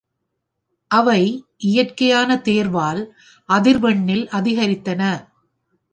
அவை 0.91 1.21
இயற்கையான 1.57 2.37
தேர்வால் 2.37 3.01
அதிர்வெண்ணில் 3.49 4.25
அதிகரித்தன. 4.31 5.01